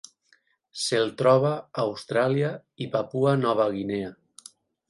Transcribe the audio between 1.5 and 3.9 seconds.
a Austràlia i Papua Nova